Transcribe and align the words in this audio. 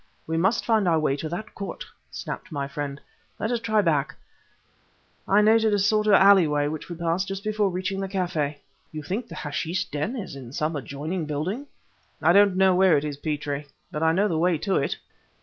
"We 0.25 0.35
must 0.35 0.65
find 0.65 0.87
our 0.87 0.97
way 0.97 1.15
to 1.17 1.29
that 1.29 1.53
court!" 1.53 1.85
snapped 2.09 2.51
my 2.51 2.67
friend. 2.67 2.99
"Let 3.39 3.51
us 3.51 3.59
try 3.59 3.83
back, 3.83 4.15
I 5.27 5.41
noted 5.43 5.75
a 5.75 5.77
sort 5.77 6.07
of 6.07 6.13
alley 6.13 6.47
way 6.47 6.67
which 6.67 6.89
we 6.89 6.95
passed 6.95 7.27
just 7.27 7.43
before 7.43 7.69
reaching 7.69 7.99
the 7.99 8.07
café." 8.09 8.55
"You 8.91 9.03
think 9.03 9.27
the 9.27 9.35
hashish 9.35 9.85
den 9.91 10.15
is 10.15 10.35
in 10.35 10.53
some 10.53 10.75
adjoining 10.75 11.27
building?" 11.27 11.67
"I 12.19 12.33
don't 12.33 12.57
know 12.57 12.73
where 12.73 12.97
it 12.97 13.05
is, 13.05 13.15
Petrie, 13.17 13.67
but 13.91 14.01
I 14.01 14.11
know 14.11 14.27
the 14.27 14.39
way 14.39 14.57
to 14.57 14.75
it!" 14.77 14.97